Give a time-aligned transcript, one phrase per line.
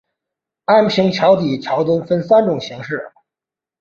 [0.65, 3.11] 安平桥底的桥墩分三种形式。